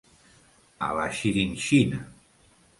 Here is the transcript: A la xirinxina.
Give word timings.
A 0.87 0.89
la 1.01 1.05
xirinxina. 1.19 2.03